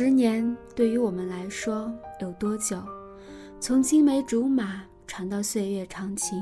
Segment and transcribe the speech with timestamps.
[0.00, 2.80] 十年对于我们来说有多久？
[3.58, 6.40] 从青梅竹马传到岁月长情，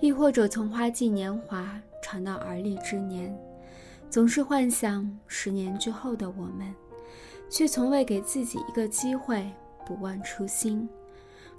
[0.00, 3.36] 亦或者从花季年华传到而立之年，
[4.08, 6.72] 总是幻想十年之后的我们，
[7.50, 9.44] 却从未给自己一个机会
[9.84, 10.88] 不忘初心。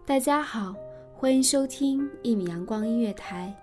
[0.05, 0.73] 大家好，
[1.13, 3.53] 欢迎收听一米阳光音乐台，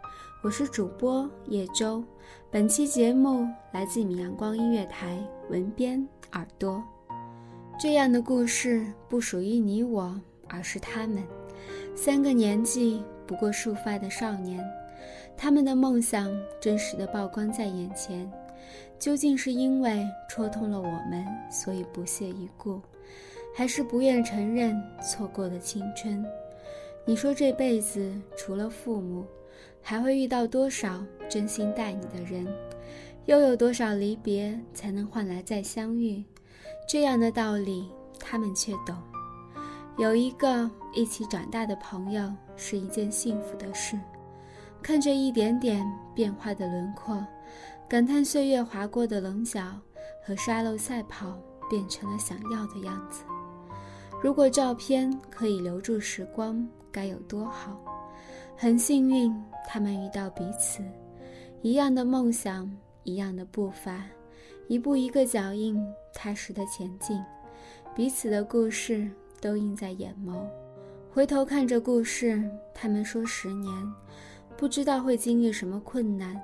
[0.43, 2.05] 我是主播叶舟。
[2.51, 6.84] 本期节目来自一米阳光音乐台，文编耳朵。
[7.78, 11.22] 这样的故事不属于你我，而是他们。
[11.94, 14.64] 三个年纪不过束发的少年，
[15.36, 18.30] 他们的梦想真实的曝光在眼前。
[18.98, 22.80] 究竟是因为戳痛了我们，所以不屑一顾，
[23.54, 26.24] 还是不愿承认错过的青春？
[27.04, 29.27] 你说这辈子除了父母，
[29.82, 32.47] 还会遇到多少真心待你的人？
[33.26, 36.25] 又有多少离别才能换来再相遇？
[36.89, 38.97] 这样的道理，他们却懂。
[39.97, 43.99] 有一个一起长大的朋友是一件幸福的事。
[44.83, 45.84] 看着一点点
[46.15, 47.25] 变化的轮廓，
[47.89, 49.62] 感叹岁月划过的棱角
[50.25, 51.37] 和沙漏赛跑
[51.69, 53.25] 变成了想要的样子。
[54.22, 57.77] 如果照片可以留住时光，该有多好！
[58.56, 59.34] 很幸运，
[59.66, 60.84] 他们遇到彼此，
[61.62, 62.71] 一样的梦想，
[63.03, 64.05] 一样的步伐。
[64.69, 65.81] 一步一个脚印，
[66.12, 67.22] 踏实的前进，
[67.94, 69.09] 彼此的故事
[69.41, 70.44] 都映在眼眸。
[71.12, 72.43] 回头看着故事，
[72.75, 73.72] 他们说十年，
[74.56, 76.41] 不知道会经历什么困难，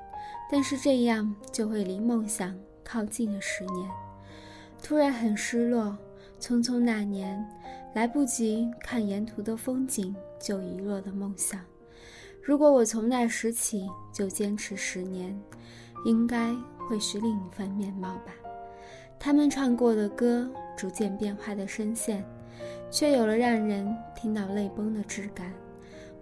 [0.51, 3.91] 但是这样就会离梦想靠近了十年。
[4.83, 5.97] 突然很失落，
[6.41, 7.45] 匆匆那年，
[7.93, 11.61] 来不及看沿途的风景，就遗落了梦想。
[12.41, 15.37] 如果我从那时起就坚持十年，
[16.05, 16.55] 应该。
[16.89, 18.33] 会是另一番面貌吧。
[19.19, 22.25] 他们唱过的歌，逐渐变化的声线，
[22.91, 25.53] 却有了让人听到泪崩的质感。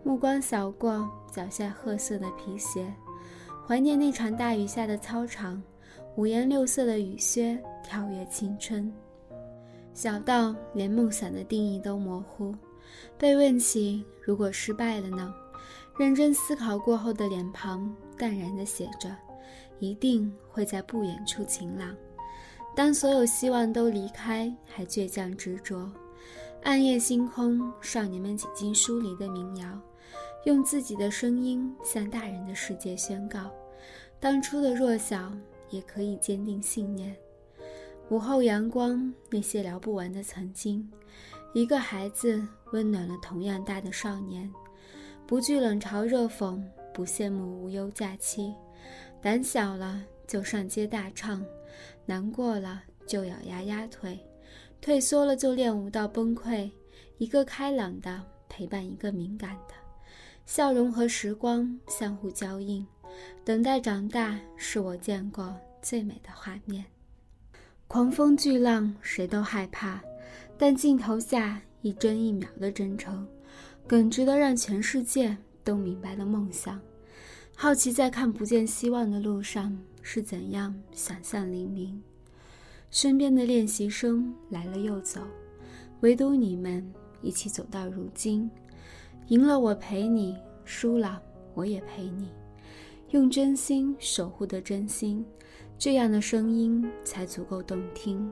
[0.03, 2.93] 目光扫过脚下褐色的皮鞋，
[3.67, 5.63] 怀念那场大雨下的操场，
[6.17, 8.93] 五颜六色的雨靴，跳跃青春。
[9.93, 12.55] 小到连梦想的定义都模糊，
[13.19, 15.35] 被问起如果失败了呢？
[15.99, 19.15] 认真思考过后的脸庞，淡然地写着。
[19.81, 21.97] 一定会在不远处晴朗。
[22.77, 25.91] 当所有希望都离开，还倔强执着。
[26.63, 29.81] 暗夜星空，少年们几经疏离的民谣，
[30.45, 33.51] 用自己的声音向大人的世界宣告：
[34.21, 35.33] 当初的弱小
[35.71, 37.17] 也可以坚定信念。
[38.11, 40.87] 午后阳光，那些聊不完的曾经，
[41.55, 44.53] 一个孩子温暖了同样大的少年，
[45.27, 46.63] 不惧冷嘲热讽，
[46.93, 48.55] 不羡慕无忧假期。
[49.21, 51.45] 胆小了就上街大唱，
[52.07, 54.19] 难过了就咬牙压腿，
[54.81, 56.71] 退缩了就练舞到崩溃。
[57.19, 59.75] 一个开朗的陪伴，一个敏感的，
[60.47, 62.87] 笑容和时光相互交映。
[63.45, 66.85] 等待长大是我见过最美的画面。
[67.87, 70.01] 狂风巨浪谁都害怕，
[70.57, 73.27] 但镜头下一帧一秒的真诚，
[73.87, 76.81] 耿直的让全世界都明白了梦想。
[77.63, 82.03] 好奇在看不见希望的路上是怎样想象黎明，
[82.91, 85.21] 身边的练习生来了又走，
[86.01, 86.91] 唯独你们
[87.21, 88.51] 一起走到如今，
[89.27, 90.35] 赢了我陪你，
[90.65, 91.21] 输了
[91.53, 92.31] 我也陪你，
[93.11, 95.23] 用真心守护的真心，
[95.77, 98.27] 这样的声音才足够动听。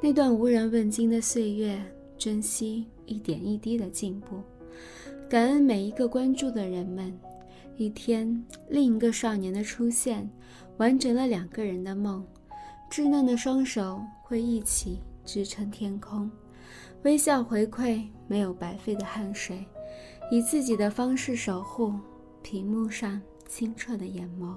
[0.00, 1.82] 那段无人问津的岁月，
[2.16, 4.40] 珍惜一点一滴的进步，
[5.28, 7.12] 感恩每一个关注的人们。
[7.76, 10.28] 一天，另一个少年的出现，
[10.76, 12.24] 完整了两个人的梦。
[12.90, 16.30] 稚嫩的双手会一起支撑天空，
[17.04, 19.64] 微笑回馈没有白费的汗水，
[20.30, 21.94] 以自己的方式守护
[22.42, 24.56] 屏幕上清澈的眼眸，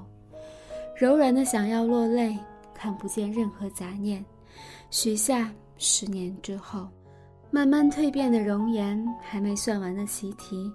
[0.97, 2.38] 柔软的想要落泪，
[2.73, 4.23] 看不见任何杂念，
[4.89, 6.89] 许下十年之后，
[7.50, 10.69] 慢慢蜕变的容颜，还没算完的习题。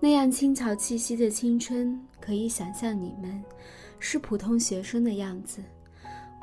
[0.00, 3.42] 那样轻巧气息的青春，可以想象你们
[3.98, 5.60] 是普通学生的样子。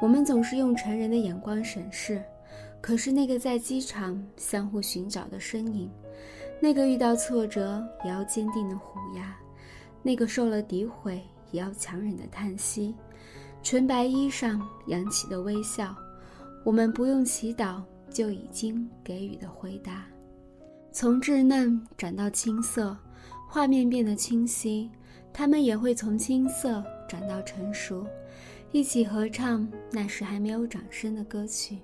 [0.01, 2.21] 我们总是用成人的眼光审视，
[2.81, 5.89] 可是那个在机场相互寻找的身影，
[6.59, 9.33] 那个遇到挫折也要坚定的虎牙，
[10.03, 11.21] 那个受了诋毁
[11.51, 12.93] 也要强忍的叹息，
[13.63, 15.95] 纯白衣上扬起的微笑，
[16.65, 20.05] 我们不用祈祷就已经给予的回答，
[20.91, 22.97] 从稚嫩转到青涩。
[23.55, 24.91] 画面变得清晰，
[25.31, 28.05] 他们也会从青涩转到成熟，
[28.73, 31.77] 一起合唱那时还没有掌声的歌曲。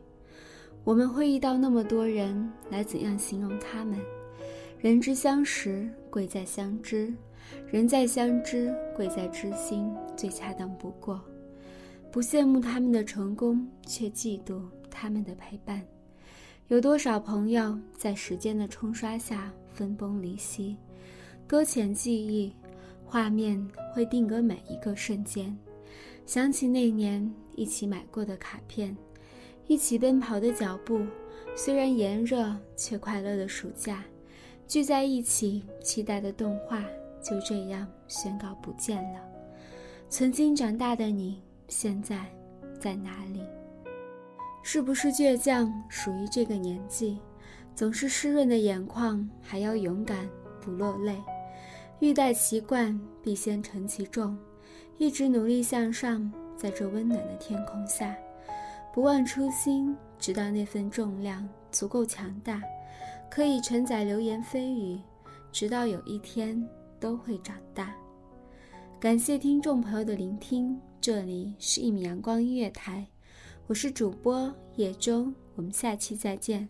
[0.84, 3.98] 我们会遇到那么多人，来怎样形容他们？
[4.80, 7.14] 人之相识，贵在相知；
[7.72, 11.22] 人在相知，贵在知心，最恰当不过。
[12.12, 15.82] 不羡慕他们的成功，却嫉妒他们的陪伴。
[16.68, 20.76] 有多少朋友在时间的冲刷下分崩离析？
[21.52, 22.56] 搁浅记忆，
[23.04, 23.62] 画面
[23.94, 25.54] 会定格每一个瞬间。
[26.26, 28.96] 想起那年一起买过的卡片，
[29.68, 31.02] 一起奔跑的脚步，
[31.54, 34.02] 虽然炎热却快乐的暑假，
[34.66, 36.82] 聚在一起期待的动画，
[37.22, 39.20] 就这样宣告不见了。
[40.08, 42.28] 曾经长大的你，现在
[42.80, 43.42] 在哪里？
[44.64, 47.20] 是不是倔强属于这个年纪？
[47.76, 50.30] 总是湿润的眼眶，还要勇敢
[50.62, 51.22] 不落泪。
[52.02, 54.36] 欲戴其冠，必先承其重。
[54.98, 58.18] 一直努力向上，在这温暖的天空下，
[58.92, 62.60] 不忘初心，直到那份重量足够强大，
[63.30, 65.00] 可以承载流言蜚语，
[65.52, 66.68] 直到有一天
[67.00, 67.96] 都会长大。
[69.00, 73.08] 感谢听众朋友的聆听，这里是一米阳光音乐台，
[73.68, 76.68] 我是主播叶舟，我们下期再见。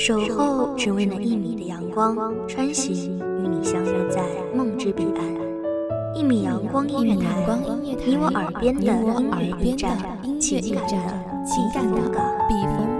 [0.00, 2.16] 守候只为那一米的阳光，
[2.48, 4.24] 穿行与你相约在
[4.56, 5.22] 梦之彼岸。
[6.14, 7.28] 一米阳光音乐台，
[8.06, 9.98] 你我耳边的音乐驿站，
[10.40, 10.96] 情感的
[11.44, 12.00] 情感的
[12.48, 12.78] 避风